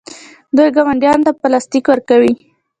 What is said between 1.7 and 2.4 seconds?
ورکوي.